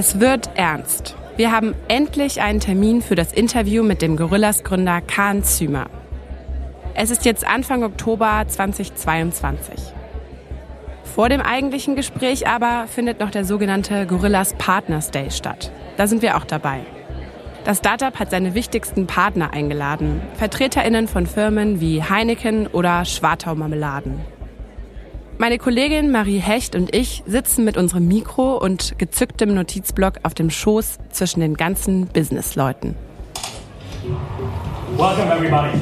[0.00, 1.14] Es wird ernst.
[1.36, 5.90] Wir haben endlich einen Termin für das Interview mit dem Gorillas-Gründer Kahn Zümer.
[6.94, 9.74] Es ist jetzt Anfang Oktober 2022.
[11.04, 15.70] Vor dem eigentlichen Gespräch aber findet noch der sogenannte Gorillas Partners Day statt.
[15.98, 16.80] Da sind wir auch dabei.
[17.64, 24.18] Das Startup hat seine wichtigsten Partner eingeladen, VertreterInnen von Firmen wie Heineken oder Schwartau Marmeladen.
[25.40, 30.50] Meine Kollegin Marie Hecht und ich sitzen mit unserem Mikro und gezücktem Notizblock auf dem
[30.50, 32.94] Schoß zwischen den ganzen Businessleuten.
[34.98, 35.80] Welcome everybody.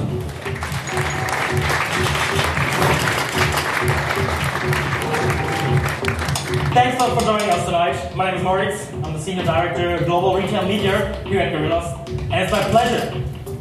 [6.73, 7.97] Thanks a lot for joining us tonight.
[8.15, 8.87] My name is Moritz.
[9.03, 12.09] I'm the Senior Director of Global Retail Media here at Gorillas.
[12.31, 13.11] And it's my pleasure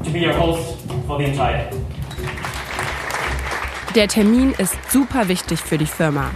[0.04, 0.78] to be your host
[1.08, 1.87] for the entire.
[3.98, 6.30] Der Termin ist super wichtig für die Firma.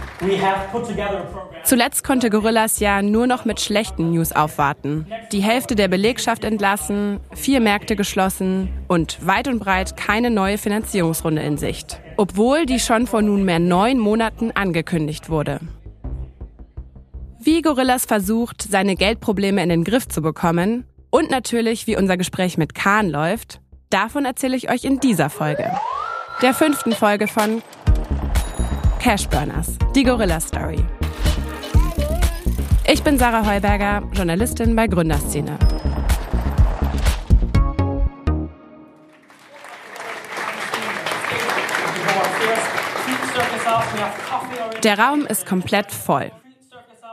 [1.62, 5.06] Zuletzt konnte Gorillas ja nur noch mit schlechten News aufwarten.
[5.30, 11.40] Die Hälfte der Belegschaft entlassen, vier Märkte geschlossen und weit und breit keine neue Finanzierungsrunde
[11.42, 12.00] in Sicht.
[12.16, 15.60] Obwohl die schon vor nunmehr neun Monaten angekündigt wurde.
[17.38, 22.58] Wie Gorillas versucht, seine Geldprobleme in den Griff zu bekommen und natürlich, wie unser Gespräch
[22.58, 25.70] mit Kahn läuft, davon erzähle ich euch in dieser Folge
[26.42, 27.62] der fünften Folge von
[28.98, 30.84] Cashburners, die Gorilla Story.
[32.84, 35.56] Ich bin Sarah Heuberger, Journalistin bei Gründerszene.
[44.82, 46.32] Der Raum ist komplett voll.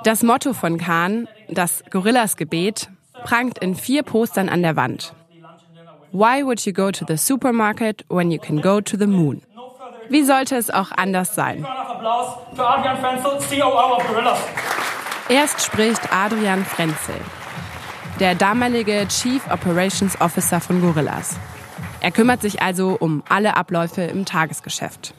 [0.03, 2.89] Das Motto von Kahn, das Gorillas Gebet,
[3.23, 5.13] prangt in vier Postern an der Wand.
[6.11, 9.41] Why would you go to the supermarket when you can go to the moon?
[10.09, 11.63] Wie sollte es auch anders sein?
[15.29, 17.15] Erst spricht Adrian Frenzel,
[18.19, 21.37] der damalige Chief Operations Officer von Gorillas.
[22.01, 25.13] Er kümmert sich also um alle Abläufe im Tagesgeschäft.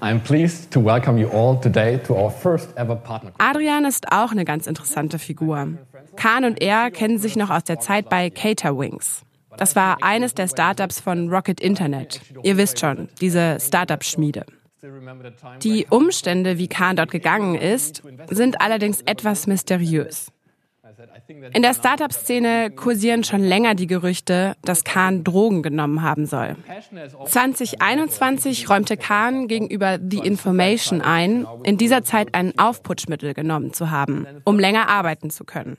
[3.39, 5.69] Adrian ist auch eine ganz interessante Figur.
[6.17, 9.23] Kahn und er kennen sich noch aus der Zeit bei Caterwings.
[9.61, 12.23] Das war eines der Startups von Rocket Internet.
[12.43, 14.47] Ihr wisst schon, diese Startup-Schmiede.
[15.63, 20.29] Die Umstände, wie Kahn dort gegangen ist, sind allerdings etwas mysteriös.
[21.53, 26.57] In der Startup-Szene kursieren schon länger die Gerüchte, dass Kahn Drogen genommen haben soll.
[27.27, 34.27] 2021 räumte Kahn gegenüber The Information ein, in dieser Zeit ein Aufputschmittel genommen zu haben,
[34.45, 35.77] um länger arbeiten zu können.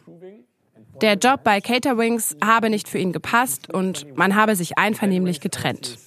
[1.02, 5.98] Der Job bei Caterwings habe nicht für ihn gepasst und man habe sich einvernehmlich getrennt.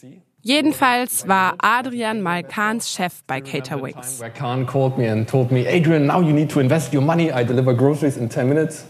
[0.41, 4.23] Jedenfalls war Adrian mal Kahns Chef bei Caterwings.
[4.35, 7.33] Kahn called me and told me, Adrian, now you need to invest your money.
[7.33, 8.85] I deliver groceries in 10 minutes.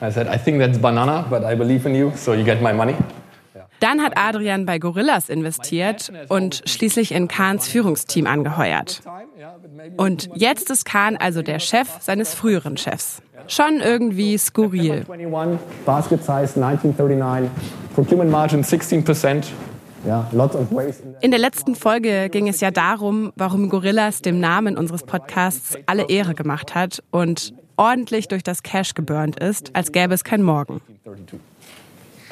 [0.00, 2.72] I said, I think that's banana, but I believe in you, so you get my
[2.72, 2.94] money.
[3.80, 9.02] Dann hat Adrian bei Gorillas investiert und schließlich in Kahns Führungsteam angeheuert.
[9.96, 13.22] Und jetzt ist Kahn also der Chef seines früheren Chefs.
[13.50, 15.04] Schon irgendwie skurril.
[15.84, 17.50] Basket size 1939,
[17.94, 19.04] procurement margin 16
[21.20, 26.08] in der letzten Folge ging es ja darum, warum Gorillas dem Namen unseres Podcasts alle
[26.08, 30.80] Ehre gemacht hat und ordentlich durch das Cash geburnt ist, als gäbe es kein Morgen.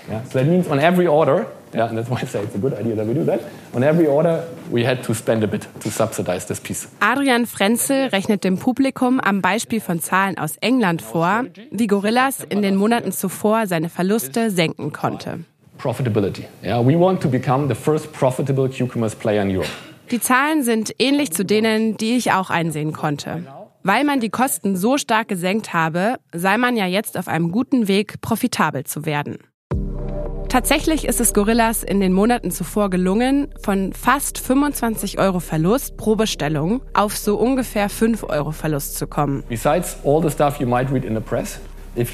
[0.08, 2.58] Yeah, so that means on every order, yeah, and that's why I say it's a
[2.58, 3.40] good idea that we do that.
[3.74, 6.88] On every order, we had to spend a bit to subsidize this piece.
[7.00, 12.62] Adrian Frenzel rechnet dem Publikum am Beispiel von Zahlen aus England vor, wie Gorillas in
[12.62, 15.40] den Monaten zuvor seine Verluste senken konnte.
[15.78, 16.44] Profitability.
[16.62, 19.70] Yeah, we want to become the first profitable Q-commerce player in Europe.
[20.10, 23.44] Die Zahlen sind ähnlich zu denen, die ich auch einsehen konnte.
[23.82, 27.88] Weil man die Kosten so stark gesenkt habe, sei man ja jetzt auf einem guten
[27.88, 29.38] Weg, profitabel zu werden.
[30.48, 36.16] Tatsächlich ist es Gorillas in den Monaten zuvor gelungen, von fast 25 Euro Verlust pro
[36.16, 39.44] Bestellung auf so ungefähr 5 Euro Verlust zu kommen.
[39.50, 41.60] Besides all the stuff you might read in the press,
[41.96, 42.04] e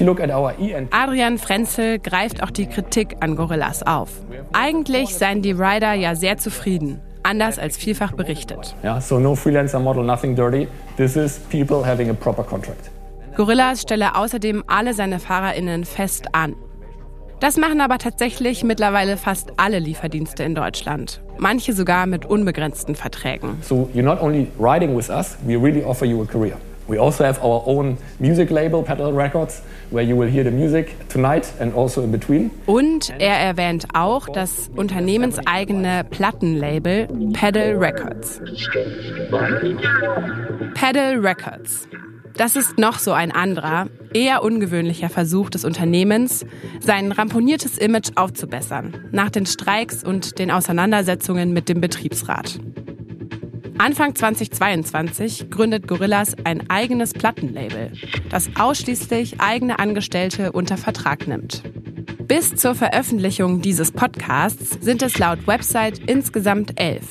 [0.91, 4.09] Adrian Frenzel greift auch die Kritik an Gorillas auf.
[4.51, 8.75] Eigentlich seien die Rider ja sehr zufrieden, anders als vielfach berichtet.
[8.83, 10.67] Yeah, so no freelancer model, nothing dirty.
[10.97, 12.91] This is people having a proper contract.
[13.37, 16.55] Gorillas stelle außerdem alle seine FahrerInnen fest an.
[17.39, 21.21] Das machen aber tatsächlich mittlerweile fast alle Lieferdienste in Deutschland.
[21.37, 23.57] Manche sogar mit unbegrenzten Verträgen.
[23.61, 26.57] So you're not only riding with us, we really offer you a career.
[26.87, 30.95] We also have our own music label, Pedal Records, where you will hear the music
[31.09, 32.51] tonight and also in between.
[32.67, 38.39] Und er erwähnt auch das unternehmenseigene Plattenlabel Pedal Records.
[40.75, 41.87] Pedal Records.
[42.37, 46.45] Das ist noch so ein anderer, eher ungewöhnlicher Versuch des Unternehmens,
[46.81, 52.59] sein ramponiertes Image aufzubessern, nach den Streiks und den Auseinandersetzungen mit dem Betriebsrat.
[53.77, 57.91] Anfang 2022 gründet Gorillas ein eigenes Plattenlabel,
[58.29, 61.63] das ausschließlich eigene Angestellte unter Vertrag nimmt.
[62.27, 67.05] Bis zur Veröffentlichung dieses Podcasts sind es laut Website insgesamt elf.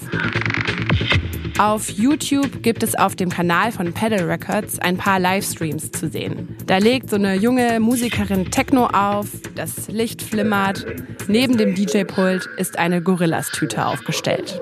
[1.58, 6.56] Auf YouTube gibt es auf dem Kanal von Pedal Records ein paar Livestreams zu sehen.
[6.66, 10.84] Da legt so eine junge Musikerin Techno auf, das Licht flimmert.
[11.28, 14.60] Neben dem DJ-Pult ist eine Gorillas-Tüte aufgestellt.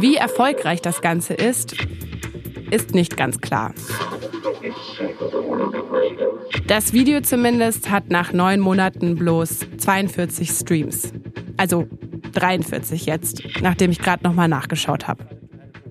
[0.00, 1.76] Wie erfolgreich das Ganze ist,
[2.70, 3.72] ist nicht ganz klar.
[6.66, 11.12] Das Video zumindest hat nach neun Monaten bloß 42 Streams.
[11.56, 11.86] Also
[12.32, 15.37] 43 jetzt, nachdem ich gerade nochmal nachgeschaut habe.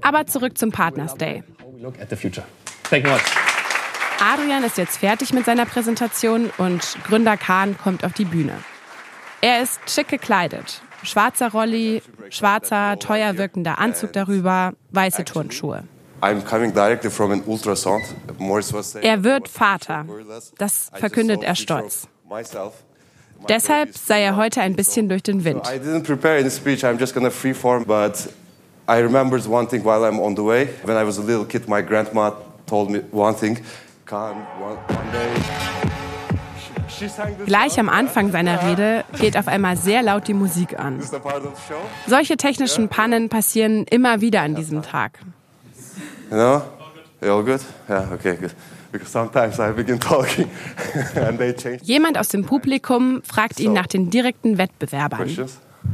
[0.08, 1.44] Aber zurück zum Partners Day.
[4.22, 8.54] Adrian ist jetzt fertig mit seiner Präsentation und Gründer Kahn kommt auf die Bühne.
[9.42, 10.82] Er ist schick gekleidet.
[11.04, 15.84] Schwarzer Rolli, schwarzer, teuer wirkender Anzug darüber, weiße Turnschuhe.
[19.02, 20.06] Er wird Vater.
[20.58, 22.08] Das verkündet er stolz.
[23.50, 25.68] Deshalb sei er heute ein bisschen durch den Wind.
[28.90, 30.70] I remember one thing while I'm on the way.
[30.84, 32.32] When I was a little kid, my grandma
[32.66, 33.60] told me one thing.
[37.46, 41.02] Gleich am Anfang seiner Rede geht auf einmal sehr laut die Musik an.
[42.08, 45.20] Solche technischen Pannen passieren immer wieder an diesem Tag.
[46.32, 46.62] You know?
[47.22, 47.62] All good?
[47.90, 48.56] Yeah, okay, good.
[51.82, 55.30] Jemand aus dem Publikum fragt ihn nach den direkten Wettbewerbern.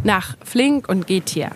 [0.03, 1.49] Nach Flink und Getier.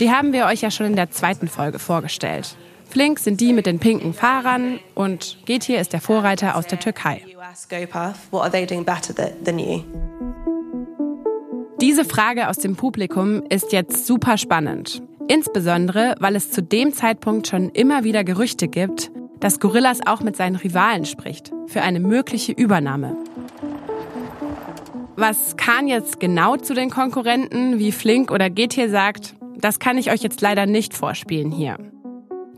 [0.00, 2.56] Die haben wir euch ja schon in der zweiten Folge vorgestellt.
[2.88, 7.22] Flink sind die mit den pinken Fahrern und Getir ist der Vorreiter aus der Türkei.
[11.80, 15.02] Diese Frage aus dem Publikum ist jetzt super spannend.
[15.28, 19.10] Insbesondere, weil es zu dem Zeitpunkt schon immer wieder Gerüchte gibt,
[19.40, 23.16] dass Gorillas auch mit seinen Rivalen spricht für eine mögliche Übernahme.
[25.16, 30.10] Was Kahn jetzt genau zu den Konkurrenten wie Flink oder Getir sagt, das kann ich
[30.10, 31.76] euch jetzt leider nicht vorspielen hier.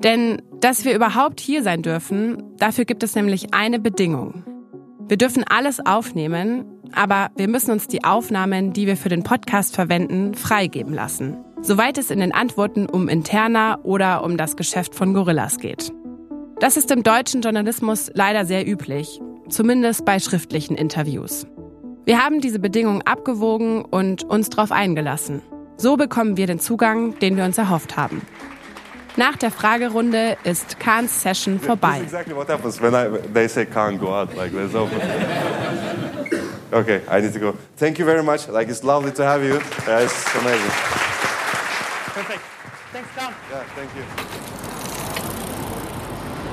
[0.02, 4.44] Denn dass wir überhaupt hier sein dürfen, dafür gibt es nämlich eine Bedingung.
[5.08, 9.74] Wir dürfen alles aufnehmen, aber wir müssen uns die Aufnahmen, die wir für den Podcast
[9.74, 11.38] verwenden, freigeben lassen.
[11.60, 15.92] Soweit es in den Antworten um Interna oder um das Geschäft von Gorillas geht.
[16.60, 21.46] Das ist im deutschen Journalismus leider sehr üblich, zumindest bei schriftlichen Interviews.
[22.04, 25.42] Wir haben diese Bedingungen abgewogen und uns darauf eingelassen.
[25.80, 28.20] So bekommen wir den Zugang, den wir uns erhofft haben.
[29.16, 32.02] Nach der Fragerunde ist Kahns Session vorbei.
[36.70, 37.54] Okay, I need to go.
[37.78, 38.48] Thank you very much.
[38.48, 39.58] Like it's lovely to have you.
[39.86, 40.70] Yeah, it's amazing.
[42.12, 42.40] Perfect.
[42.92, 43.32] Thanks, Kahn.
[43.50, 44.02] Yeah, thank you.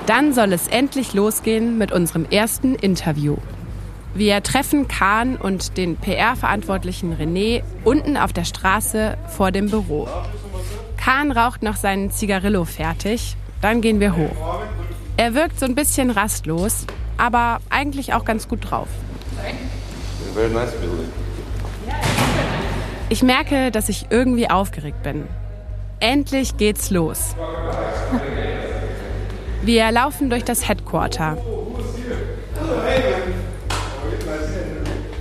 [0.06, 3.38] Dann soll es endlich losgehen mit unserem ersten Interview.
[4.16, 10.08] Wir treffen Kahn und den PR-Verantwortlichen René unten auf der Straße vor dem Büro.
[10.96, 14.62] Kahn raucht noch seinen Zigarillo fertig, dann gehen wir hoch.
[15.18, 18.88] Er wirkt so ein bisschen rastlos, aber eigentlich auch ganz gut drauf.
[23.10, 25.28] Ich merke, dass ich irgendwie aufgeregt bin.
[26.00, 27.36] Endlich geht's los.
[29.62, 31.38] Wir laufen durch das Headquarter.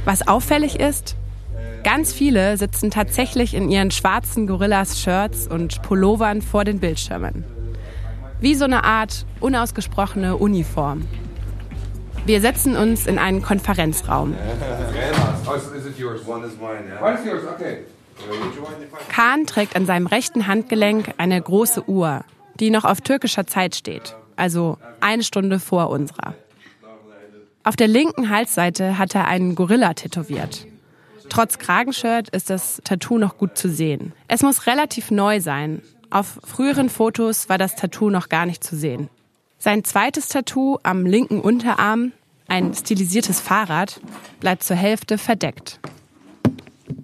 [0.05, 1.17] Was auffällig ist,
[1.83, 7.45] ganz viele sitzen tatsächlich in ihren schwarzen Gorillas-Shirts und Pullovern vor den Bildschirmen.
[8.39, 11.07] Wie so eine Art unausgesprochene Uniform.
[12.27, 14.35] Wir setzen uns in einen Konferenzraum.
[19.09, 22.25] Khan trägt an seinem rechten Handgelenk eine große Uhr,
[22.61, 26.35] die noch auf türkischer Zeit steht, also eine Stunde vor unserer.
[27.65, 30.67] Auf der linken Halsseite hat er einen Gorilla tätowiert.
[31.31, 34.13] Trotz Kragenshirt ist das Tattoo noch gut zu sehen.
[34.29, 35.81] Es muss relativ neu sein.
[36.11, 39.09] Auf früheren Fotos war das Tattoo noch gar nicht zu sehen.
[39.59, 42.13] Sein zweites Tattoo am linken Unterarm,
[42.49, 43.99] ein stilisiertes Fahrrad,
[44.41, 45.81] bleibt zur Hälfte verdeckt.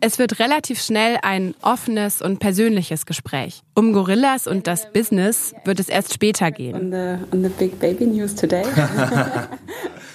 [0.03, 3.63] Es wird relativ schnell ein offenes und persönliches Gespräch.
[3.75, 6.95] Um Gorillas und das Business wird es erst später gehen.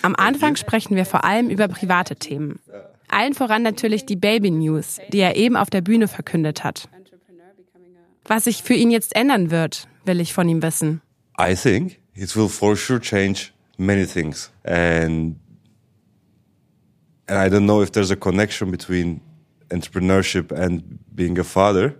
[0.02, 2.60] Am Anfang sprechen wir vor allem über private Themen.
[3.08, 6.90] Allen voran natürlich die Baby News, die er eben auf der Bühne verkündet hat.
[8.26, 11.02] Was sich für ihn jetzt ändern wird, will ich von ihm wissen.
[11.40, 14.52] I think it will for sure change many things.
[14.64, 15.36] And
[17.28, 19.22] and I don't know if there's a connection between
[19.70, 21.96] entrepreneurship and being a father,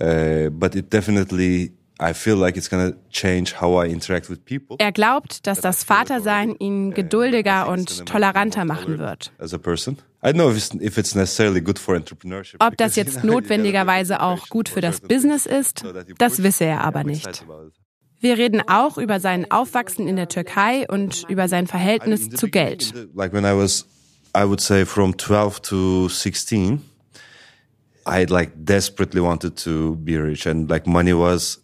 [0.00, 4.76] uh, but it definitely I feel like it's gonna change how I interact with people.
[4.80, 9.30] Er glaubt, dass das Vatersein ihn geduldiger und toleranter machen wird.
[9.38, 9.98] As a person.
[10.24, 12.62] I don't know if it's, if it's necessarily good for entrepreneurship.
[12.62, 15.84] Ob das jetzt notwendigerweise auch gut für das Business ist,
[16.18, 17.44] das wisse er aber nicht.
[18.20, 22.94] Wir reden auch über sein Aufwachsen in der Türkei und über sein Verhältnis zu Geld.
[23.14, 23.86] Like when I was,
[24.34, 26.82] I would say from 12 to 16,
[28.06, 31.58] I like desperately wanted to be rich and like money was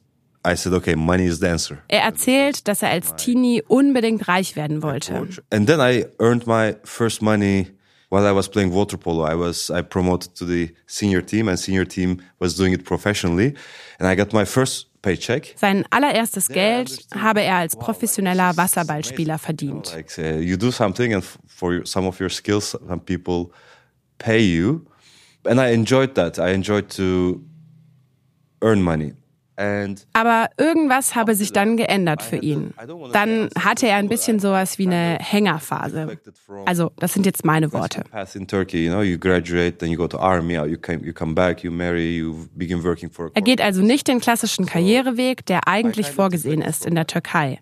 [0.44, 1.82] I said, okay, money is the answer.
[1.90, 5.14] Er erzählt, dass er als Teenie unbedingt reich werden wollte.
[5.50, 7.66] And then I earned my first money
[8.08, 9.24] while I was playing water polo.
[9.24, 13.54] I was I promoted to the senior team and senior team was doing it professionally
[13.98, 15.54] and I got my first paycheck.
[15.56, 19.96] Sein allererstes Geld habe er als professioneller Wasserballspieler verdient.
[20.18, 23.50] Uh, you do something and for some of your skills some people
[24.18, 24.86] pay you
[25.44, 26.38] and I enjoyed that.
[26.38, 27.40] I enjoyed to
[28.60, 29.14] earn money.
[30.12, 32.72] Aber irgendwas habe sich dann geändert für ihn.
[33.12, 36.18] Dann hatte er ein bisschen sowas wie eine Hängerphase.
[36.64, 38.04] Also, das sind jetzt meine Worte.
[43.34, 47.58] Er geht also nicht den klassischen Karriereweg, der eigentlich vorgesehen ist in der Türkei.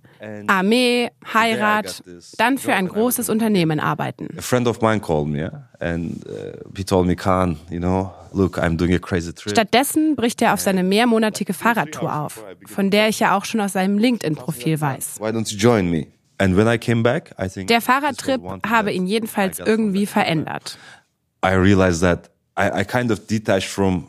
[0.47, 2.02] Armee, Heirat,
[2.38, 4.28] dann für ein großes Unternehmen arbeiten.
[4.37, 8.59] A friend of mine called me and uh, he told me, Khan, you know, look,
[8.59, 9.52] I'm doing a crazy trip.
[9.52, 13.73] Stattdessen bricht er auf seine mehrmonatige Fahrradtour auf, von der ich ja auch schon aus
[13.73, 15.21] seinem LinkedIn-Profil weiß.
[15.21, 16.06] Why don't you join me?
[16.38, 20.78] And when I came back, I think Der Fahrradtrip habe ihn jedenfalls irgendwie verändert.
[21.45, 24.06] I realized that I, I kind of detached from,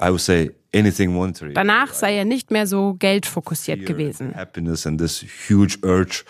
[0.00, 1.54] I would say, anything monetary.
[1.54, 4.34] Danach sei er nicht mehr so geldfokussiert gewesen.
[4.34, 6.24] Happiness and this huge urge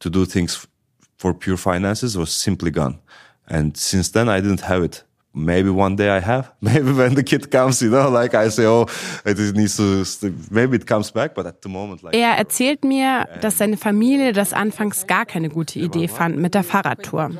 [0.00, 0.68] to do things
[1.16, 2.98] for pure finances was simply gone.
[3.46, 5.04] And since then, I didn't have it.
[5.36, 6.52] Maybe one day I have.
[6.60, 8.86] Maybe when the kid comes, you know, like I say, oh,
[9.24, 10.04] it needs to,
[10.50, 12.14] maybe it comes back, but at the moment, like.
[12.14, 16.62] Er erzählt mir, dass seine Familie das anfangs gar keine gute Idee fand mit der
[16.62, 17.30] Fahrradtour.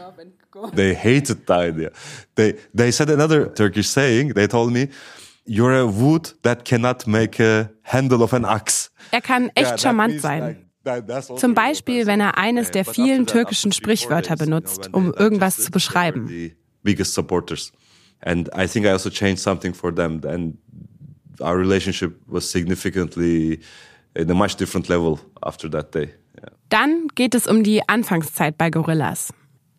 [0.75, 1.91] They hated the idea.
[2.35, 4.35] They, they said another Turkish saying.
[4.35, 4.89] They told me,
[5.45, 8.91] you're a wood that cannot make a handle of an axe.
[9.11, 10.71] Er kann echt charmant sein.
[11.37, 16.53] Zum Beispiel, wenn er eines der vielen türkischen Sprichwörter benutzt, um irgendwas zu beschreiben.
[16.83, 17.73] Biggest supporters.
[18.21, 20.21] And I think I also changed something for them.
[20.25, 20.59] And
[21.41, 23.61] our relationship was significantly
[24.15, 26.11] in a much different level after that day.
[26.37, 26.51] Yeah.
[26.69, 29.33] Dann geht es um die Anfangszeit bei Gorillas.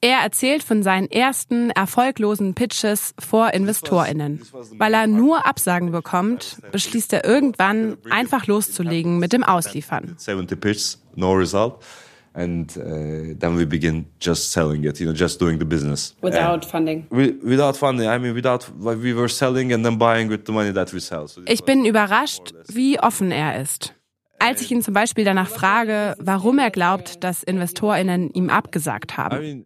[0.05, 4.39] Er erzählt von seinen ersten erfolglosen Pitches vor InvestorInnen.
[4.77, 10.13] Weil er nur Absagen bekommt, beschließt er irgendwann, einfach loszulegen mit dem Ausliefern.
[10.15, 11.77] 70 pitches, no result.
[12.35, 16.15] And uh, then we begin just selling it, you know, just doing the business.
[16.21, 17.07] Without funding.
[17.09, 18.07] We, without funding.
[18.07, 20.99] I mean, without, like, we were selling and then buying with the money that we
[20.99, 21.27] sell.
[21.27, 23.95] So ich bin überrascht, wie offen er ist.
[24.37, 29.65] Als ich ihn zum Beispiel danach frage, warum er glaubt, dass InvestorInnen ihm abgesagt haben.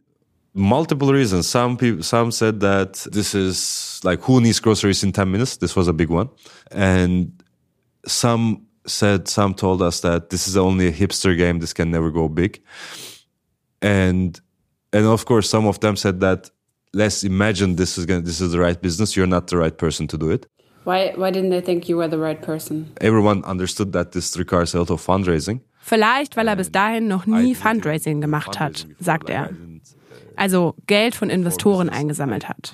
[0.55, 1.47] I mean, multiple reasons.
[1.47, 5.57] Some people, some said that this is like who needs groceries in 10 minutes?
[5.57, 6.29] This was a big one.
[6.71, 7.43] And
[8.05, 11.59] some said, some told us that this is only a hipster game.
[11.59, 12.61] This can never go big.
[13.81, 14.39] And,
[14.91, 16.49] and of course, some of them said that
[16.93, 19.15] let's imagine this is going this is the right business.
[19.15, 20.47] You're not the right person to do it.
[20.85, 22.91] Why, why didn't they think you were the right person?
[22.99, 25.61] Everyone understood that this requires a lot of fundraising.
[25.81, 29.49] Vielleicht, weil er bis dahin noch nie Fundraising gemacht hat, sagt er
[30.39, 32.73] also Geld von Investoren eingesammelt hat.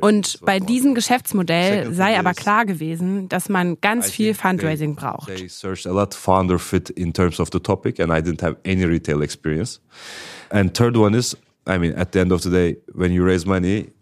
[0.00, 5.26] Und bei diesem Geschäftsmodell sei aber klar gewesen, dass man ganz viel Fundraising braucht.
[5.26, 8.56] They searched a lot founder fit in terms of the topic and I didn't have
[8.64, 9.80] any retail experience.
[10.50, 13.46] And third one is, I mean, at the end of the day, when you raise
[13.46, 13.92] money,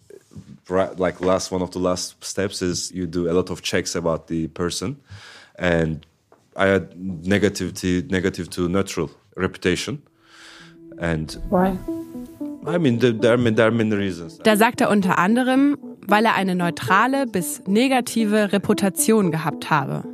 [0.97, 4.27] like last one of the last steps is you do a lot of checks about
[4.27, 4.97] the person
[5.59, 6.05] and
[6.57, 10.03] I had negative to, negative to neutral reputation
[10.99, 11.79] and why
[14.45, 20.05] Da sagt er unter anderem, weil er eine neutrale bis negative Reputation gehabt habe.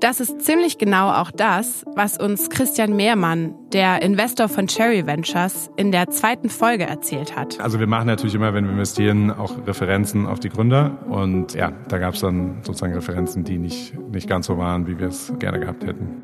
[0.00, 5.70] Das ist ziemlich genau auch das, was uns Christian Mehrmann, der Investor von Cherry Ventures,
[5.76, 7.58] in der zweiten Folge erzählt hat.
[7.58, 10.98] Also wir machen natürlich immer, wenn wir investieren, auch Referenzen auf die Gründer.
[11.08, 14.98] Und ja, da gab es dann sozusagen Referenzen, die nicht, nicht ganz so waren, wie
[14.98, 16.22] wir es gerne gehabt hätten.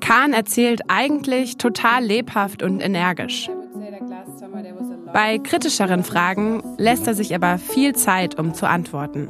[0.00, 3.50] Kahn erzählt eigentlich total lebhaft und energisch.
[5.12, 9.28] Bei kritischeren Fragen lässt er sich aber viel Zeit, um zu antworten.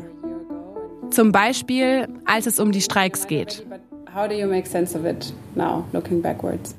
[1.11, 3.67] Zum Beispiel, als es um die Streiks geht.
[4.15, 6.77] How do you make sense of it now, looking backwards?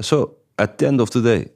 [0.00, 1.50] So at the end of the day,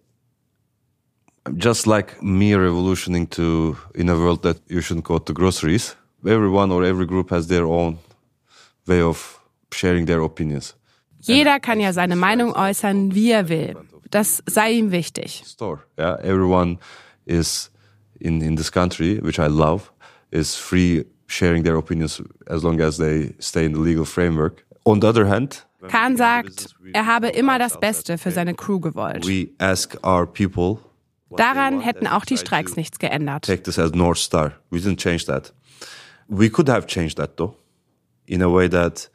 [1.56, 6.72] just like me revolutioning to in a world that you shouldn't go to groceries, everyone
[6.72, 7.98] or every group has their own
[8.86, 9.38] way of
[9.70, 10.77] sharing their opinions.
[11.20, 13.76] Jeder kann ja seine Meinung äußern, wie er will.
[14.10, 15.42] Das sei ihm wichtig.
[15.46, 16.78] Store, yeah, everyone
[17.26, 17.70] is
[18.18, 19.90] in in this country, which I love,
[20.30, 24.64] is free sharing their opinions as long as they stay in the legal framework.
[24.84, 29.26] On the other hand, Kahn sagt, er habe immer das Beste für seine Crew gewollt.
[29.26, 30.78] we ask our people
[31.36, 33.44] Daran hätten auch die Streiks nichts geändert.
[33.44, 34.52] take this as North Star.
[34.70, 35.52] We didn't change that.
[36.28, 37.54] We could have changed that though,
[38.26, 39.10] in a way that,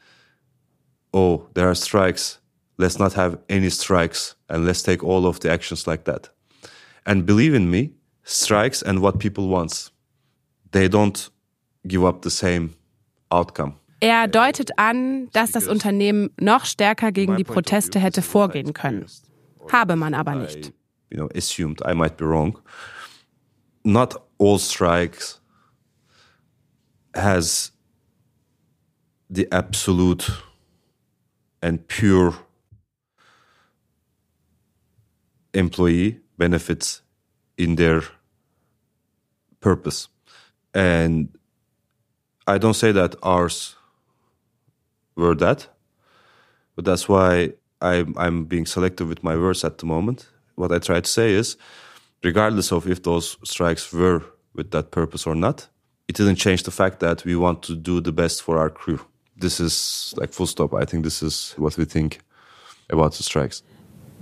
[1.14, 2.40] oh, there are strikes.
[2.78, 6.30] Let's not have any strikes and let's take all of the actions like that.
[7.06, 7.92] And believe in me,
[8.24, 9.92] strikes and what people want,
[10.72, 11.30] they don't
[11.88, 12.72] give up the same
[13.32, 13.76] outcome.
[14.02, 19.06] Er deutet an, dass das Unternehmen noch stärker gegen die Proteste hätte vorgehen können.
[19.72, 20.74] Habe man aber nicht.
[21.10, 22.60] You know, assumed I might be wrong.
[23.86, 25.40] Not all strikes
[27.16, 27.72] has
[29.30, 30.34] the absolute
[31.64, 32.36] and pure
[35.54, 37.02] employee benefits
[37.58, 38.04] in their
[39.62, 40.10] purpose.
[40.74, 41.30] And
[42.46, 43.76] I don't say that ours
[45.16, 45.70] were that,
[46.76, 50.28] but that's why I'm, I'm being selective with my words at the moment.
[50.56, 51.56] What I try to say is,
[52.24, 54.22] regardless of if those strikes were
[54.54, 55.70] with that purpose or not,
[56.10, 59.00] it didn't change the fact that we want to do the best for our crew.
[59.44, 60.74] This is like full stop.
[60.74, 62.20] I think this is what we think
[62.90, 63.62] about the strikes.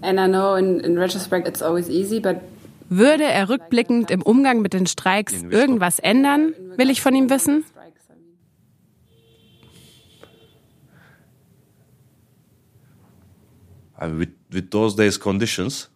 [0.01, 2.41] And I know in, in retrospect it's always easy, but
[2.89, 7.63] Würde er rückblickend im Umgang mit den Streiks irgendwas ändern, will ich von ihm wissen?
[14.01, 15.89] With, with those days' conditions,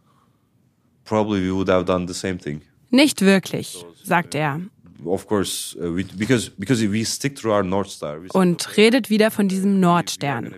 [1.04, 2.62] probably we would have done the same thing.
[2.92, 4.62] Nicht wirklich, sagt er
[5.06, 8.20] Of course, uh, we, because because we stick to our North Star.
[8.34, 10.56] Und redet wieder von diesem Nordstern.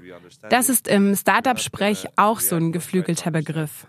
[0.50, 3.88] Das ist im Startup-Sprech auch so ein geflügelter Begriff.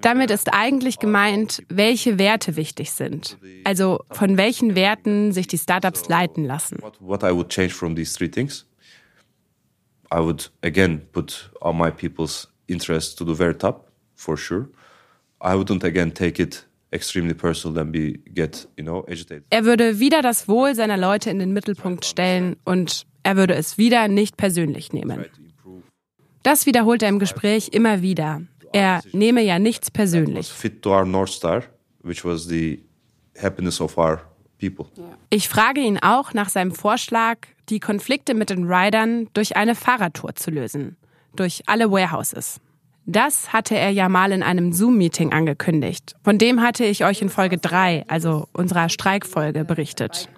[0.00, 3.36] Damit ist eigentlich gemeint, welche Werte wichtig sind.
[3.64, 6.78] Also von welchen Werten sich die Startups leiten lassen.
[7.00, 8.66] what I would change from these three things,
[10.12, 14.68] I would again put all my people's interests to the very top, for sure.
[15.40, 19.44] I wouldn't again take it extremely personal and be get you know agitated.
[19.50, 23.78] Er würde wieder das Wohl seiner Leute in den Mittelpunkt stellen und er würde es
[23.78, 25.24] wieder nicht persönlich nehmen.
[26.42, 28.42] Das wiederholt er im Gespräch immer wieder.
[28.72, 30.52] Er nehme ja nichts persönlich.
[35.30, 40.34] Ich frage ihn auch nach seinem Vorschlag, die Konflikte mit den Riders durch eine Fahrradtour
[40.34, 40.96] zu lösen.
[41.36, 42.60] Durch alle Warehouses.
[43.06, 46.14] Das hatte er ja mal in einem Zoom-Meeting angekündigt.
[46.22, 50.28] Von dem hatte ich euch in Folge 3, also unserer Streikfolge, berichtet.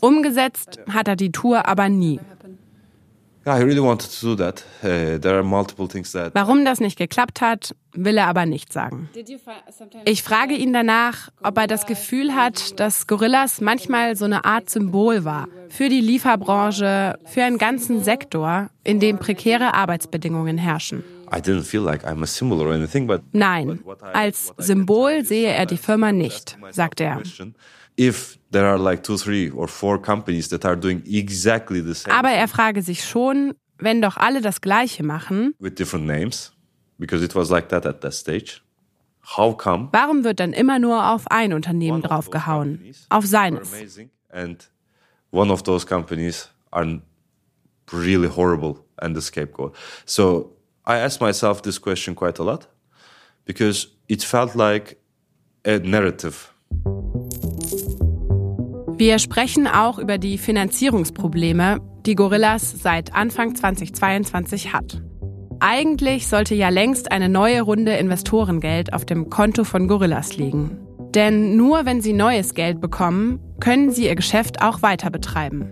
[0.00, 2.20] Umgesetzt hat er die Tour aber nie.
[6.32, 9.10] Warum das nicht geklappt hat, will er aber nicht sagen.
[9.14, 13.60] Did you find sometimes Ich frage ihn danach, ob er das Gefühl hat, dass Gorillas
[13.60, 19.18] manchmal so eine Art Symbol war für die Lieferbranche, für einen ganzen Sektor, in dem
[19.18, 21.04] prekäre Arbeitsbedingungen herrschen.
[21.34, 23.80] I didn't feel like I'm a symbol or anything, but Nein,
[24.12, 27.20] als Symbol sehe er die Firma nicht, sagt er.
[27.96, 32.14] If there are like two, three, or four companies that are doing exactly the same
[32.14, 36.52] Aber er frage sich schon, wenn doch alle das Gleiche machen, with different names,
[36.98, 38.62] because it was like that at that stage,
[39.36, 42.80] how come warum wird dann immer nur auf ein Unternehmen draufgehauen?
[43.08, 43.70] Auf seines.
[44.30, 44.70] and
[45.30, 47.00] one of those companies are
[47.92, 49.74] really horrible and the scapegoat?
[50.04, 52.68] So I asked myself this question quite a lot
[53.44, 54.98] because it felt like
[55.64, 56.53] a narrative.
[58.96, 65.02] Wir sprechen auch über die Finanzierungsprobleme, die Gorillas seit Anfang 2022 hat.
[65.58, 70.78] Eigentlich sollte ja längst eine neue Runde Investorengeld auf dem Konto von Gorillas liegen.
[71.12, 75.70] Denn nur wenn sie neues Geld bekommen, können sie ihr Geschäft auch weiter betreiben.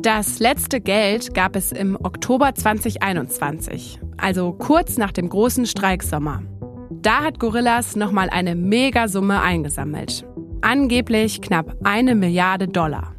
[0.00, 6.42] Das letzte Geld gab es im Oktober 2021, also kurz nach dem großen Streiksommer.
[6.90, 10.26] Da hat Gorillas nochmal eine Megasumme eingesammelt.
[10.64, 13.14] Angeblich knapp eine Milliarde Dollar.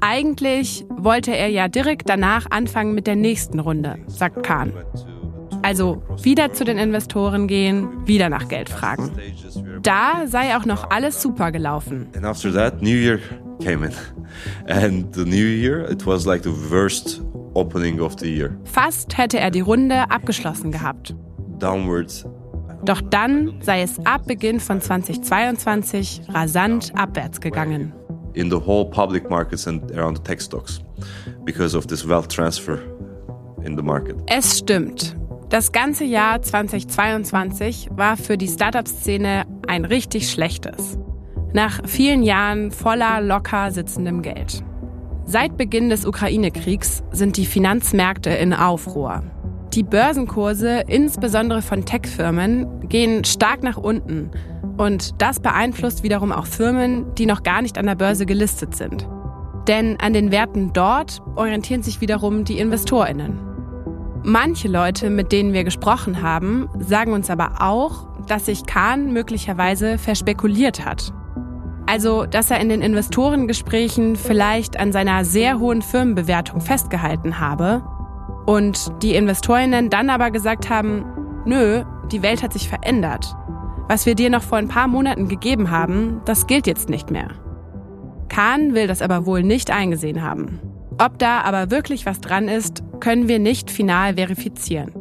[0.00, 4.72] Eigentlich wollte er ja direkt danach anfangen mit der nächsten Runde, sagt Kahn.
[5.60, 9.10] Also wieder zu den Investoren gehen, wieder nach Geld fragen.
[9.82, 12.06] Da sei auch noch alles super gelaufen.
[12.16, 13.18] And after that, New Year
[13.62, 13.92] came in.
[14.66, 17.20] And the new year, it was like the worst
[17.52, 18.56] opening of the year.
[18.64, 21.14] Fast hätte er die Runde abgeschlossen gehabt.
[21.58, 22.24] Downwards.
[22.86, 27.92] Doch dann sei es ab Beginn von 2022 rasant abwärts gegangen.
[28.34, 30.80] In the whole public markets and around the tech stocks
[31.44, 32.78] because of this wealth transfer
[33.64, 34.16] in the market.
[34.26, 35.16] Es stimmt.
[35.48, 40.96] Das ganze Jahr 2022 war für die Startup-Szene ein richtig schlechtes.
[41.52, 44.62] Nach vielen Jahren voller locker sitzendem Geld.
[45.24, 49.24] Seit Beginn des Ukraine-Kriegs sind die Finanzmärkte in Aufruhr.
[49.76, 54.30] Die Börsenkurse, insbesondere von Tech-Firmen, gehen stark nach unten.
[54.78, 59.06] Und das beeinflusst wiederum auch Firmen, die noch gar nicht an der Börse gelistet sind.
[59.68, 63.38] Denn an den Werten dort orientieren sich wiederum die Investorinnen.
[64.22, 69.98] Manche Leute, mit denen wir gesprochen haben, sagen uns aber auch, dass sich Kahn möglicherweise
[69.98, 71.12] verspekuliert hat.
[71.84, 77.82] Also, dass er in den Investorengesprächen vielleicht an seiner sehr hohen Firmenbewertung festgehalten habe
[78.46, 81.04] und die Investorinnen dann aber gesagt haben,
[81.44, 83.34] nö, die Welt hat sich verändert.
[83.88, 87.30] Was wir dir noch vor ein paar Monaten gegeben haben, das gilt jetzt nicht mehr.
[88.28, 90.60] Kahn will das aber wohl nicht eingesehen haben.
[90.98, 94.92] Ob da aber wirklich was dran ist, können wir nicht final verifizieren.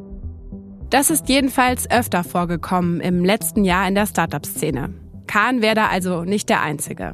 [0.89, 4.93] Das ist jedenfalls öfter vorgekommen im letzten Jahr in der Startup-Szene.
[5.27, 7.13] Kahn wäre da also nicht der Einzige.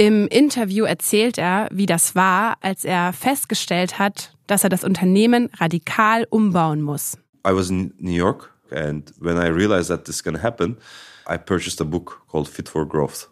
[0.00, 5.50] Im Interview erzählt er, wie das war, als er festgestellt hat, dass er das Unternehmen
[5.58, 7.18] radikal umbauen muss.
[7.46, 10.78] I was in New York and when I realized that this can happen,
[11.30, 13.28] I purchased a book called Fit for Growth.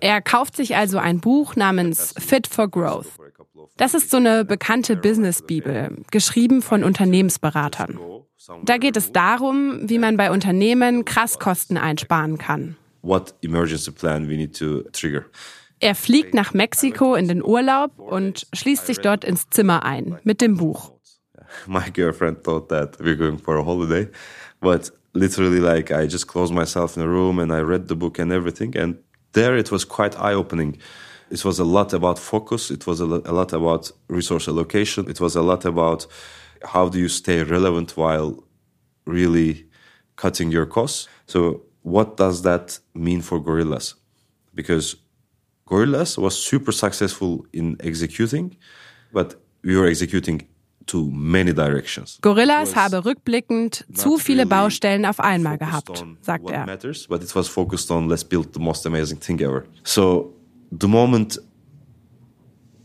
[0.00, 3.08] Er kauft sich also ein Buch namens Fit for Growth.
[3.76, 7.98] Das ist so eine bekannte Business-Bibel, geschrieben von Unternehmensberatern.
[8.64, 12.76] Da geht es darum, wie man bei Unternehmen krass Kosten einsparen kann.
[15.80, 20.40] Er fliegt nach Mexiko in den Urlaub und schließt sich dort ins Zimmer ein mit
[20.40, 20.92] dem Buch.
[21.66, 24.08] My girlfriend thought that we're going for a holiday,
[24.60, 28.18] but literally like I just closed myself in a room and I read the book
[28.18, 28.76] and everything.
[28.76, 28.96] And
[29.32, 30.78] there it was quite eye opening.
[31.30, 32.70] It was a lot about focus.
[32.70, 35.08] It was a lot about resource allocation.
[35.08, 36.06] It was a lot about
[36.62, 38.44] how do you stay relevant while
[39.06, 39.66] really
[40.16, 41.08] cutting your costs.
[41.26, 43.94] So what does that mean for Gorillas?
[44.54, 44.96] Because
[45.66, 48.56] Gorillas was super successful in executing,
[49.12, 50.48] but we were executing
[50.86, 52.18] to many directions.
[52.20, 56.66] Gorillas habe rückblickend zu viele Baustellen auf einmal gehabt, sagt er.
[56.66, 59.64] Matters, but it was focused on let's build the most amazing thing ever.
[59.84, 60.34] So
[60.70, 61.38] the moment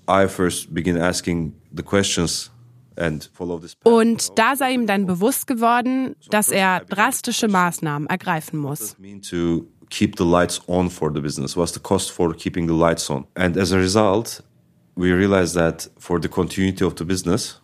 [0.07, 2.51] I first begin asking the questions
[3.83, 8.95] und da sei ihm dann bewusst geworden, dass er drastische Maßnahmen ergreifen muss.
[9.89, 11.55] keep the lights on for the business?
[11.55, 13.25] What's the cost for keeping the lights on?
[13.35, 14.43] And as a result,
[14.95, 17.59] we realized that for the continuity of the business,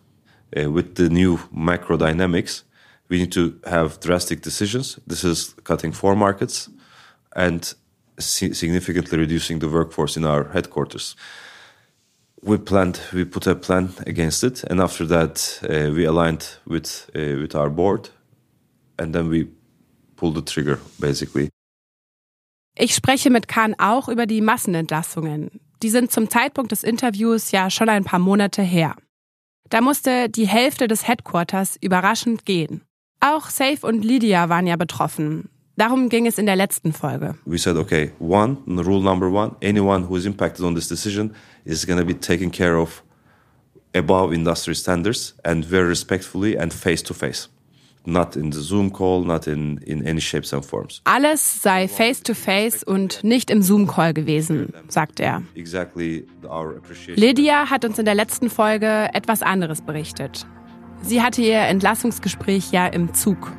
[0.56, 2.64] uh, with the new macro dynamics,
[3.08, 4.98] we need to have drastic decisions.
[5.06, 6.68] This is cutting four markets
[7.34, 7.74] and
[8.18, 11.14] si significantly reducing the workforce in our headquarters.
[12.42, 17.10] We planned, we put a plan against it, and after that, uh, we aligned with
[17.14, 18.10] uh, with our board,
[18.98, 19.48] and then we
[20.16, 21.48] pulled the trigger, basically.
[22.78, 25.60] Ich spreche mit Kahn auch über die Massenentlassungen.
[25.82, 28.96] Die sind zum Zeitpunkt des Interviews ja schon ein paar Monate her.
[29.70, 32.82] Da musste die Hälfte des Headquarters überraschend gehen.
[33.20, 35.48] Auch Safe und Lydia waren ja betroffen.
[35.76, 37.34] Darum ging es in der letzten Folge.
[37.44, 41.34] We said, okay, one, rule number one, anyone who is impacted on this decision
[41.66, 43.02] is going to be taken care of
[43.94, 47.48] above industry standards and very respectfully and face to face.
[48.06, 51.02] Not in the Zoom call, not in, in any shapes and forms.
[51.04, 55.42] Alles sei face to face und nicht im Zoom Call gewesen, sagt er.
[57.16, 60.46] Lydia hat uns in der letzten Folge etwas anderes berichtet.
[61.02, 63.52] Sie hatte ihr Entlassungsgespräch ja im Zug.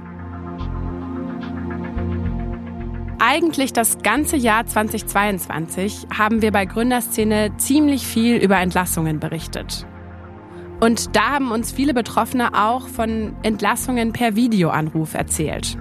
[3.19, 9.88] Eigentlich das ganze Jahr 2022 haben wir bei Gründerszene ziemlich viel über Entlassungen berichtet.
[10.80, 15.80] Und da haben uns viele Betroffene auch von Entlassungen per Videoanruf erzählt.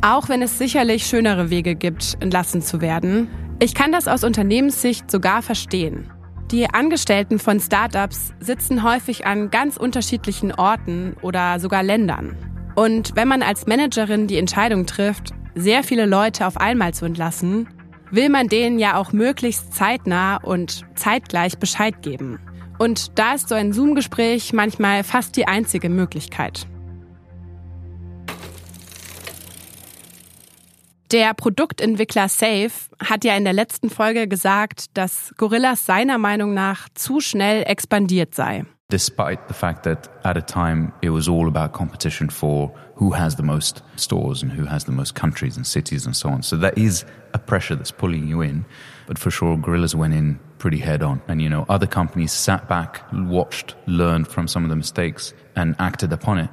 [0.00, 3.28] Auch wenn es sicherlich schönere Wege gibt, entlassen zu werden.
[3.58, 6.10] Ich kann das aus Unternehmenssicht sogar verstehen.
[6.50, 12.34] Die Angestellten von Startups sitzen häufig an ganz unterschiedlichen Orten oder sogar Ländern.
[12.74, 17.68] Und wenn man als Managerin die Entscheidung trifft, sehr viele Leute auf einmal zu entlassen,
[18.10, 22.38] will man denen ja auch möglichst zeitnah und zeitgleich Bescheid geben.
[22.78, 26.66] Und da ist so ein Zoom-Gespräch manchmal fast die einzige Möglichkeit.
[31.10, 32.70] Der Produktentwickler Safe
[33.02, 38.34] hat ja in der letzten Folge gesagt, dass Gorillas seiner Meinung nach zu schnell expandiert
[38.34, 38.66] sei.
[38.90, 43.36] Despite the fact that at a time it was all about competition for who has
[43.36, 46.42] the most stores and who has the most countries and cities and so on.
[46.42, 48.64] So that is a pressure that's pulling you in.
[49.06, 51.20] But for sure, Gorillas went in pretty head on.
[51.28, 55.76] And, you know, other companies sat back, watched, learned from some of the mistakes and
[55.78, 56.48] acted upon it.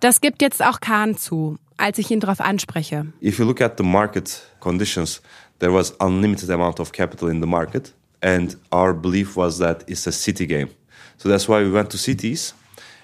[0.00, 3.12] Das gibt jetzt auch Kahn zu, als ich ihn darauf anspreche.
[3.20, 5.20] If you look at the market conditions,
[5.58, 7.92] there was unlimited amount of capital in the market.
[8.22, 10.70] And our belief was that it's a city game.
[11.18, 12.54] So that's why we went to cities.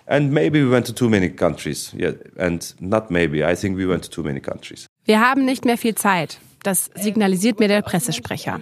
[0.07, 1.93] And maybe we went to too many countries.
[1.97, 4.87] Yeah, and not maybe, I think we went to too many countries.
[5.05, 6.39] Wir haben nicht mehr viel Zeit.
[6.63, 8.61] Das signalisiert mir der Pressesprecher.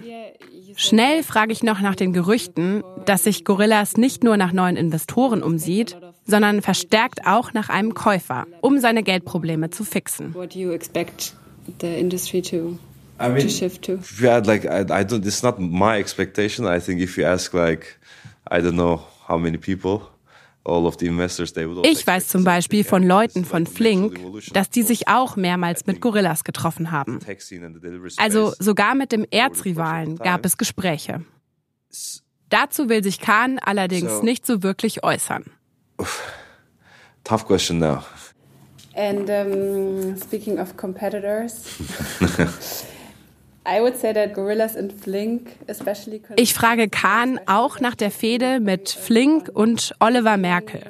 [0.75, 5.43] Schnell frage ich noch nach den Gerüchten, dass sich Gorillas nicht nur nach neuen Investoren
[5.43, 10.33] umsieht, sondern verstärkt auch nach einem Käufer, um seine Geldprobleme zu fixen.
[10.33, 11.35] What do you expect
[11.79, 12.77] the industry to,
[13.21, 13.99] I mean, to shift to?
[14.21, 16.65] Had like, I, I don't, it's not my expectation.
[16.65, 17.99] I think if you ask like,
[18.49, 20.01] I don't know how many people,
[20.63, 24.19] all of the investors, they would all Ich weiß zum Beispiel von Leuten von Flink,
[24.53, 27.19] dass die sich auch mehrmals mit Gorillas getroffen haben.
[28.17, 31.23] Also sogar mit dem Erzrivalen gab es Gespräche.
[32.49, 35.45] Dazu will sich Kahn allerdings nicht so wirklich äußern.
[37.23, 38.03] Tough question now.
[38.95, 41.65] And um, speaking of competitors,
[46.35, 50.81] Ich frage Kahn auch nach der Fehde mit Flink und Oliver Merkel.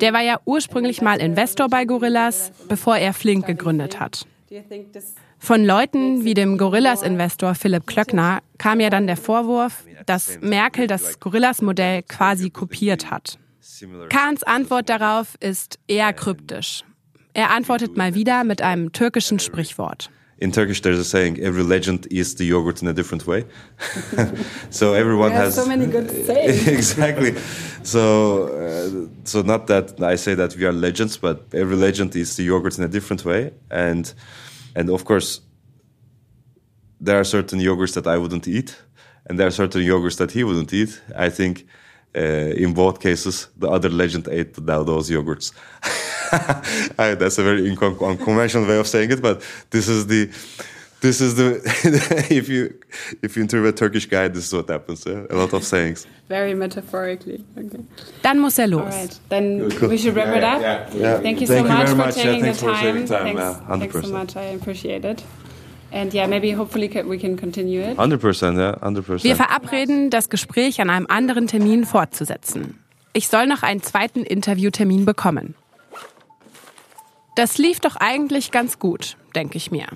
[0.00, 4.26] Der war ja ursprünglich mal Investor bei Gorillas, bevor er Flink gegründet hat.
[5.38, 11.20] Von Leuten wie dem Gorillas-Investor Philipp Klöckner kam ja dann der Vorwurf, dass Merkel das
[11.20, 13.38] Gorillas-Modell quasi kopiert hat.
[14.08, 16.84] Kahns Antwort darauf ist eher kryptisch.
[17.34, 20.10] Er antwortet mal wieder mit einem türkischen Sprichwort.
[20.38, 23.44] In Turkish, there's a saying: "Every legend eats the yogurt in a different way."
[24.70, 26.68] so everyone has so many good sayings.
[26.68, 27.34] exactly.
[27.82, 28.02] So,
[28.48, 32.42] uh, so not that I say that we are legends, but every legend eats the
[32.42, 34.12] yogurt in a different way, and
[34.74, 35.40] and of course,
[37.00, 38.76] there are certain yogurts that I wouldn't eat,
[39.26, 41.02] and there are certain yogurts that he wouldn't eat.
[41.16, 41.66] I think.
[42.18, 45.52] Uh, in both cases, the other legend ate the, those yogurts.
[46.96, 50.28] That's a very unconventional way of saying it, but this is the
[51.00, 51.60] this is the
[52.30, 52.74] if you
[53.22, 55.04] if you interview a Turkish guy, this is what happens.
[55.06, 55.24] Yeah?
[55.30, 56.06] A lot of sayings.
[56.28, 57.44] Very metaphorically.
[57.56, 57.78] Okay.
[58.22, 58.80] Dann muss er los.
[58.80, 59.20] All right.
[59.28, 60.60] Then we should wrap it up.
[60.94, 61.20] Yeah.
[61.20, 62.16] Thank you Thank so you much for much.
[62.16, 62.82] Yeah, taking the for time.
[62.82, 63.22] taking time.
[63.24, 64.12] Thanks, Yeah, thanks so 100%.
[64.12, 64.36] much.
[64.36, 65.22] I appreciate it.
[65.92, 67.96] And yeah, maybe hopefully we can continue it.
[67.96, 69.36] Hundred percent, yeah, hundred Wir percent.
[69.36, 72.80] verabreden, das Gespräch an einem anderen Termin fortzusetzen.
[73.12, 75.54] Ich soll noch einen zweiten Interviewtermin bekommen.
[77.36, 79.86] Das lief doch eigentlich ganz gut, denke ich mir.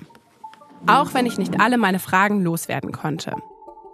[0.85, 3.35] Auch wenn ich nicht alle meine Fragen loswerden konnte.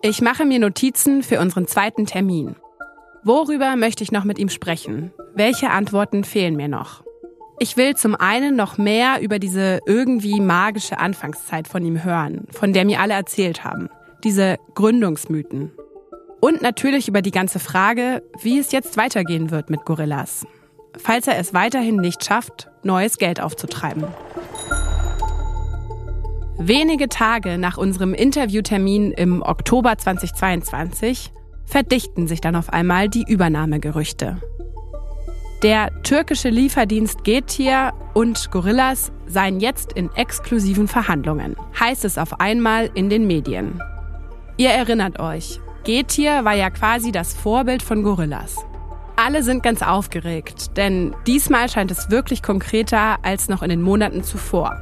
[0.02, 2.58] Ich mache mir Notizen für unseren zweiten Termin.
[3.24, 5.12] Worüber möchte ich noch mit ihm sprechen?
[5.34, 7.04] Welche Antworten fehlen mir noch?
[7.60, 12.74] Ich will zum einen noch mehr über diese irgendwie magische Anfangszeit von ihm hören, von
[12.74, 13.90] der mir alle erzählt haben.
[14.24, 15.72] Diese Gründungsmythen.
[16.42, 20.46] Und natürlich über die ganze Frage, wie es jetzt weitergehen wird mit Gorillas.
[20.96, 24.06] Falls er es weiterhin nicht schafft, neues Geld aufzutreiben.
[26.58, 31.32] Wenige Tage nach unserem Interviewtermin im Oktober 2022
[31.66, 34.42] verdichten sich dann auf einmal die Übernahmegerüchte.
[35.64, 42.92] Der türkische Lieferdienst Getir und Gorillas seien jetzt in exklusiven Verhandlungen, heißt es auf einmal
[42.94, 43.82] in den Medien.
[44.58, 48.67] Ihr erinnert euch, Getir war ja quasi das Vorbild von Gorillas.
[49.20, 54.24] Alle sind ganz aufgeregt, denn diesmal scheint es wirklich konkreter als noch in den Monaten
[54.24, 54.78] zuvor.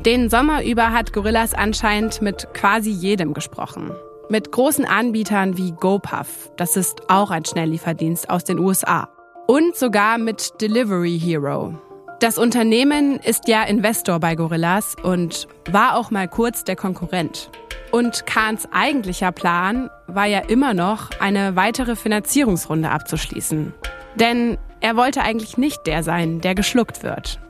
[0.00, 3.90] Den Sommer über hat Gorillas anscheinend mit quasi jedem gesprochen.
[4.30, 9.10] Mit großen Anbietern wie GoPuff, das ist auch ein Schnelllieferdienst aus den USA.
[9.46, 11.74] Und sogar mit Delivery Hero.
[12.20, 17.50] Das Unternehmen ist ja Investor bei Gorillas und war auch mal kurz der Konkurrent.
[17.96, 23.72] Und Kahns eigentlicher Plan war ja immer noch, eine weitere Finanzierungsrunde abzuschließen.
[24.16, 27.40] Denn er wollte eigentlich nicht der sein, der geschluckt wird,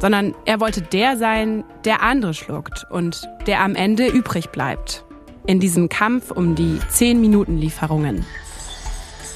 [0.00, 5.04] sondern er wollte der sein, der andere schluckt und der am Ende übrig bleibt.
[5.46, 8.26] In diesem Kampf um die 10-Minuten-Lieferungen.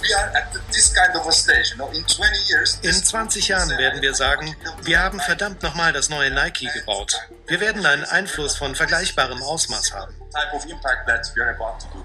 [0.07, 1.71] we are at this kind of a stage.
[1.73, 5.93] You know, in 20 years, In 20 Jahren werden wir sagen, wir haben verdammt nochmal
[5.93, 7.17] das neue Nike gebaut.
[7.47, 10.15] Wir werden einen Einfluss von vergleichbarem Ausmaß haben.
[10.37, 12.05] Type of impact that we are about to do.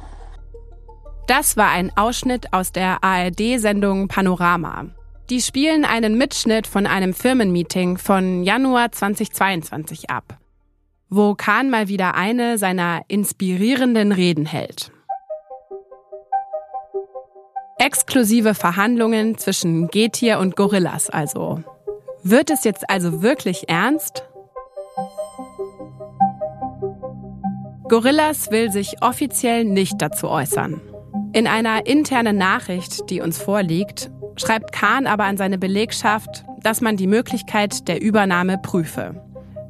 [1.28, 4.86] Das war ein Ausschnitt aus der ARD-Sendung Panorama.
[5.30, 10.38] Die spielen einen Mitschnitt von einem Firmenmeeting von Januar 2022 ab.
[11.14, 14.92] wo Kahn mal wieder eine seiner inspirierenden Reden hält.
[17.78, 21.64] Exklusive Verhandlungen zwischen Getier und Gorillas also.
[22.24, 24.24] Wird es jetzt also wirklich ernst?
[27.92, 30.80] Gorillas will sich offiziell nicht dazu äußern.
[31.34, 36.96] In einer internen Nachricht, die uns vorliegt, schreibt Kahn aber an seine Belegschaft, dass man
[36.96, 39.22] die Möglichkeit der Übernahme prüfe.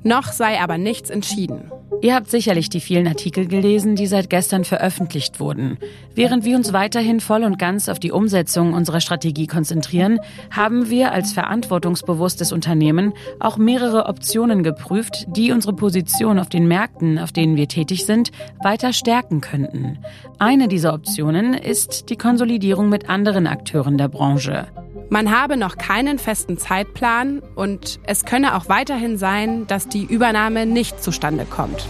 [0.04, 1.72] Noch sei aber nichts entschieden.
[2.02, 5.78] Ihr habt sicherlich die vielen Artikel gelesen, die seit gestern veröffentlicht wurden.
[6.16, 11.12] Während wir uns weiterhin voll und ganz auf die Umsetzung unserer Strategie konzentrieren, haben wir
[11.12, 17.56] als verantwortungsbewusstes Unternehmen auch mehrere Optionen geprüft, die unsere Position auf den Märkten, auf denen
[17.56, 18.32] wir tätig sind,
[18.64, 20.00] weiter stärken könnten.
[20.40, 24.68] Eine dieser Optionen ist die Konsolidierung mit anderen Akteuren der Branche.
[25.13, 30.65] Man habe noch keinen festen Zeitplan und es könne auch weiterhin sein, dass die Übernahme
[30.65, 31.86] nicht zustande kommt.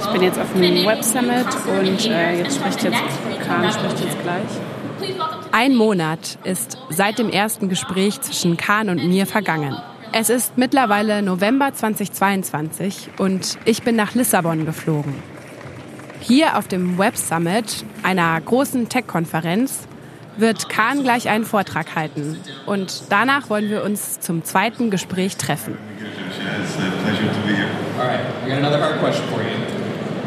[0.00, 3.00] Ich bin jetzt auf dem Web Summit und äh, jetzt spricht jetzt
[3.46, 5.14] Kahn spricht jetzt gleich.
[5.52, 9.76] Ein Monat ist seit dem ersten Gespräch zwischen Kahn und mir vergangen.
[10.10, 15.14] Es ist mittlerweile November 2022 und ich bin nach Lissabon geflogen.
[16.26, 19.86] Hier auf dem Web Summit, einer großen Tech-Konferenz,
[20.38, 22.38] wird Kahn gleich einen Vortrag halten.
[22.64, 25.76] Und danach wollen wir uns zum zweiten Gespräch treffen.
[27.98, 29.48] All right, we got another hard question for you.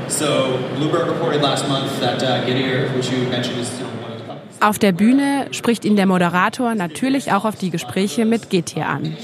[0.08, 4.26] So, Bloomberg reported last month that uh, Gettier, which you mentioned is one of the
[4.26, 4.62] companies.
[4.62, 9.04] Auf der Bühne spricht ihn der Moderator natürlich auch auf die Gespräche mit Getir an.
[9.04, 9.16] Yeah,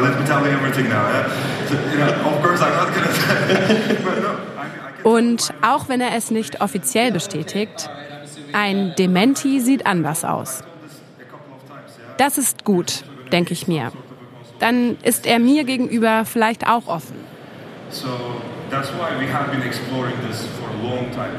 [0.00, 1.08] let me tell you everything now.
[1.08, 1.28] Yeah?
[1.68, 3.08] So, you know, of course, I'm not gonna
[5.04, 7.88] Und auch wenn er es nicht offiziell bestätigt,
[8.52, 10.62] ein Dementi sieht anders aus.
[12.16, 13.92] Das ist gut, denke ich mir.
[14.58, 17.16] Dann ist er mir gegenüber vielleicht auch offen.
[17.90, 18.08] So
[18.70, 21.30] that's why we have been exploring this for a long time,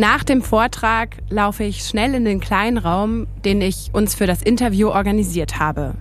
[0.00, 4.40] Nach dem Vortrag laufe ich schnell in den kleinen Raum, den ich uns für das
[4.40, 5.92] Interview organisiert habe.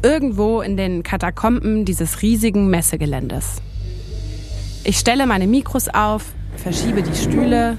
[0.00, 3.60] Irgendwo in den Katakomben dieses riesigen Messegeländes.
[4.84, 7.78] Ich stelle meine Mikros auf, verschiebe die Stühle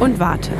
[0.00, 0.52] und warte.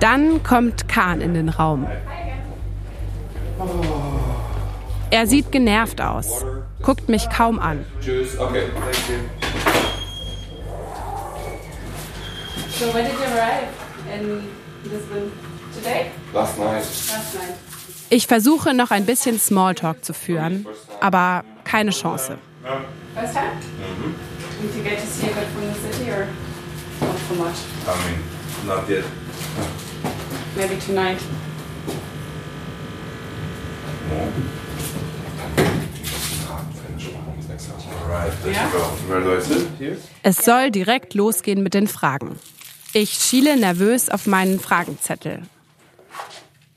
[0.00, 1.86] Dann kommt Kahn in den Raum.
[5.10, 6.44] Er sieht genervt aus,
[6.82, 7.84] guckt mich kaum an.
[8.02, 9.18] Juice, okay, thank you.
[12.70, 13.68] So when did you arrive
[14.14, 14.44] in
[14.84, 15.32] Lisbon?
[15.74, 16.10] Today?
[16.34, 16.74] Last night.
[16.74, 17.54] Last night.
[18.10, 20.66] Ich versuche noch ein bisschen Smalltalk zu führen,
[21.00, 22.38] aber keine Chance.
[23.14, 23.52] First time?
[40.22, 42.38] Es soll direkt losgehen mit den Fragen.
[42.92, 45.42] Ich schiele nervös auf meinen Fragenzettel.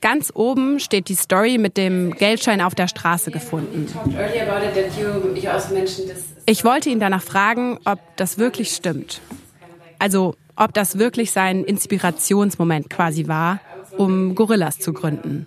[0.02, 3.86] Ganz oben steht die Story mit dem Geldschein auf der Straße gefunden.
[6.44, 9.20] Ich wollte ihn danach fragen, ob das wirklich stimmt.
[10.00, 13.60] Also, ob das wirklich sein Inspirationsmoment quasi war,
[13.96, 15.46] um Gorillas zu gründen.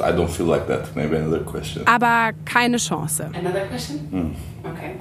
[0.00, 0.94] I don't feel like that.
[0.96, 1.82] Maybe another question.
[1.86, 3.20] Aber keine Chance.
[3.34, 3.98] Another question?
[4.10, 4.34] Hmm.
[4.66, 4.96] Okay.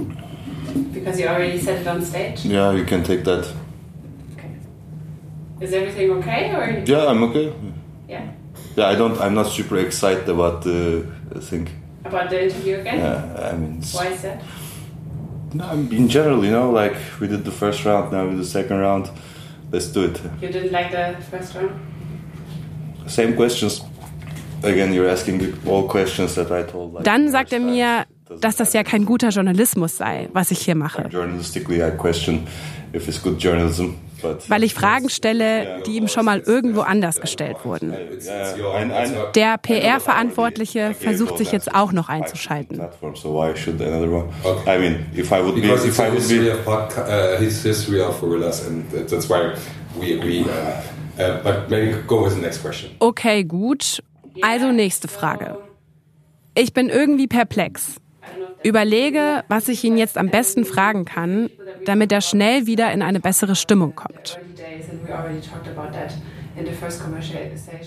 [0.93, 2.45] Because you already said it on stage.
[2.45, 3.45] Yeah, you can take that.
[4.33, 4.49] Okay.
[5.61, 7.53] Is everything okay or Yeah, I'm okay.
[8.07, 8.31] yeah?
[8.75, 9.19] Yeah, I don't.
[9.21, 11.05] I'm not super excited about the
[11.41, 11.67] thing.
[12.05, 12.97] About the interview again?
[12.99, 14.41] Yeah, I mean, Why is that?
[15.53, 18.45] no, in general, you know, like we did the first round, now we do the
[18.45, 19.09] second round.
[19.71, 20.19] Let's do it.
[20.41, 21.71] You didn't like the first round?
[23.07, 23.81] Same questions.
[27.03, 28.05] Dann sagt er mir,
[28.39, 31.07] dass das ja kein guter Journalismus sei, was ich hier mache.
[31.09, 32.47] Journalistically, I question
[32.93, 33.95] if it's good journalism.
[34.21, 37.93] But Weil ich Fragen stelle, die ihm schon mal irgendwo anders gestellt wurden.
[39.35, 42.81] Der PR-Verantwortliche versucht sich jetzt auch noch einzuschalten.
[52.99, 54.01] Okay, gut.
[54.41, 55.57] Also nächste Frage.
[56.55, 57.95] Ich bin irgendwie perplex.
[58.63, 61.49] Überlege, was ich ihn jetzt am besten fragen kann,
[61.85, 64.39] damit er schnell wieder in eine bessere Stimmung kommt.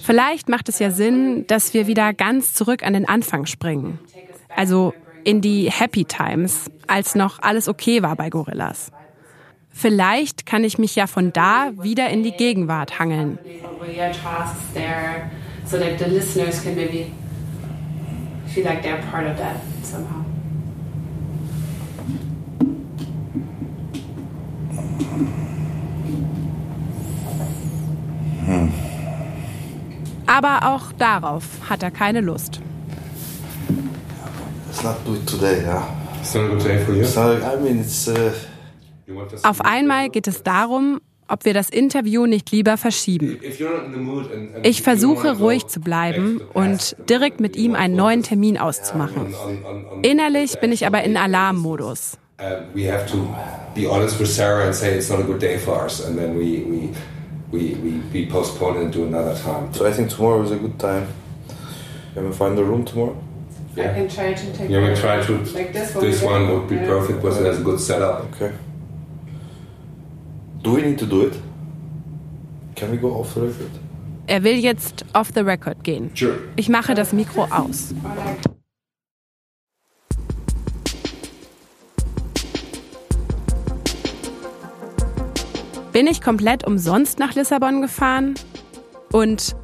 [0.03, 3.99] Vielleicht macht es ja Sinn, dass wir wieder ganz zurück an den Anfang springen.
[4.55, 4.93] Also
[5.25, 8.93] in die Happy Times, als noch alles okay war bei Gorillas.
[9.71, 13.39] Vielleicht kann ich mich ja von da wieder in die Gegenwart hangeln.
[15.67, 17.13] So that the listeners can maybe
[18.47, 20.25] feel like they're part of that somehow.
[28.47, 28.73] Hm.
[30.27, 32.61] Aber auch darauf hat er keine Lust.
[34.71, 35.83] It's not good today, yeah.
[36.21, 37.05] It's not a good day for you.
[37.05, 38.07] So, I mean, it's.
[38.07, 38.33] Uh,
[39.43, 43.39] Auf einmal geht es darum, ob wir das Interview nicht lieber verschieben.
[44.63, 49.35] Ich versuche ruhig zu bleiben und direkt mit ihm einen neuen Termin auszumachen.
[50.03, 52.19] Innerlich bin ich aber in Alarmmodus.
[52.75, 53.29] We have to
[53.75, 56.37] be honest with Sarah and say it's not a good day for us, and then
[56.37, 56.91] we
[57.51, 57.75] we
[58.13, 59.73] we postpone and do another time.
[59.73, 61.07] So I think tomorrow is a good time.
[62.13, 63.17] Can we find the room tomorrow?
[63.75, 63.91] Yeah.
[63.91, 64.69] I can try to take.
[64.71, 65.33] Yeah, we try to.
[65.55, 66.05] Like this one.
[66.05, 68.27] This one would be perfect because it has a good setup.
[68.35, 68.53] Okay.
[70.67, 71.33] Do we need to do it?
[72.75, 73.71] Can we go off the record?
[74.27, 76.11] Er will jetzt off the record gehen.
[76.13, 76.41] Sure.
[76.57, 77.95] Ich mache das Mikro aus.
[85.93, 88.35] Bin ich komplett umsonst nach Lissabon gefahren?
[89.13, 89.55] Und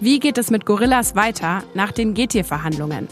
[0.00, 3.08] wie geht es mit Gorillas weiter nach den GT-Verhandlungen?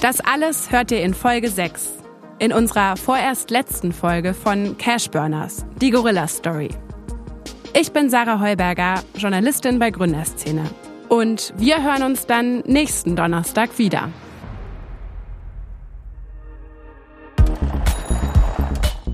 [0.00, 1.95] Das alles hört ihr in Folge 6,
[2.38, 6.70] in unserer vorerst letzten Folge von Cashburners, die Gorilla Story.
[7.78, 10.64] Ich bin Sarah Heuberger, Journalistin bei Gründerszene.
[11.08, 14.10] Und wir hören uns dann nächsten Donnerstag wieder.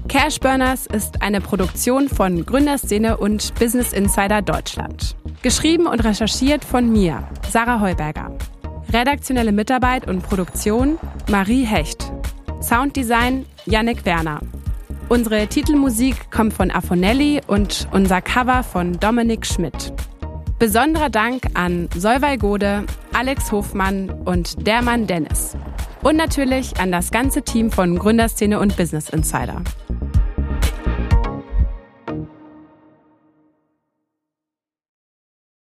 [0.09, 5.17] Cashburners ist eine Produktion von Gründerszene und Business Insider Deutschland.
[5.43, 8.31] Geschrieben und recherchiert von mir, Sarah Heuberger.
[8.93, 10.99] Redaktionelle Mitarbeit und Produktion
[11.31, 12.13] Marie Hecht.
[12.63, 14.41] Sounddesign Yannick Werner.
[15.09, 19.93] Unsere Titelmusik kommt von Afonelli und unser Cover von Dominik Schmidt.
[20.59, 25.57] Besonderer Dank an Solveig Gode, Alex Hofmann und Dermann Dennis.
[26.03, 29.63] Und natürlich an das ganze Team von Gründerszene und Business Insider.